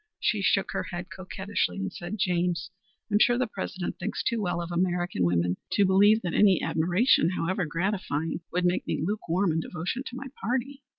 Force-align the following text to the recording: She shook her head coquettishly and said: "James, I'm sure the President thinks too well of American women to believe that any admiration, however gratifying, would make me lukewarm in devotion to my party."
She 0.19 0.41
shook 0.41 0.71
her 0.71 0.85
head 0.85 1.11
coquettishly 1.15 1.77
and 1.77 1.93
said: 1.93 2.17
"James, 2.17 2.71
I'm 3.11 3.19
sure 3.19 3.37
the 3.37 3.45
President 3.45 3.99
thinks 3.99 4.23
too 4.23 4.41
well 4.41 4.59
of 4.59 4.71
American 4.71 5.23
women 5.23 5.57
to 5.73 5.85
believe 5.85 6.23
that 6.23 6.33
any 6.33 6.59
admiration, 6.59 7.29
however 7.37 7.65
gratifying, 7.67 8.41
would 8.51 8.65
make 8.65 8.87
me 8.87 8.99
lukewarm 9.05 9.51
in 9.51 9.59
devotion 9.59 10.01
to 10.07 10.15
my 10.15 10.25
party." 10.43 10.81